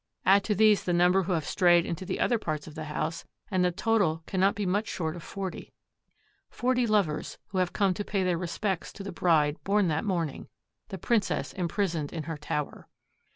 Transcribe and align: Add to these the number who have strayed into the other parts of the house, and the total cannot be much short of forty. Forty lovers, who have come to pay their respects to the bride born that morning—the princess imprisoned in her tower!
Add 0.25 0.43
to 0.45 0.55
these 0.55 0.83
the 0.83 0.93
number 0.93 1.21
who 1.21 1.33
have 1.33 1.45
strayed 1.45 1.85
into 1.85 2.05
the 2.07 2.19
other 2.19 2.39
parts 2.39 2.65
of 2.65 2.73
the 2.73 2.85
house, 2.85 3.23
and 3.51 3.63
the 3.63 3.71
total 3.71 4.23
cannot 4.25 4.55
be 4.55 4.65
much 4.65 4.87
short 4.87 5.15
of 5.15 5.21
forty. 5.21 5.73
Forty 6.49 6.87
lovers, 6.87 7.37
who 7.49 7.59
have 7.59 7.71
come 7.71 7.93
to 7.93 8.03
pay 8.03 8.23
their 8.23 8.35
respects 8.39 8.91
to 8.93 9.03
the 9.03 9.11
bride 9.11 9.63
born 9.63 9.89
that 9.89 10.03
morning—the 10.03 10.97
princess 10.97 11.53
imprisoned 11.53 12.11
in 12.11 12.23
her 12.23 12.35
tower! 12.39 12.87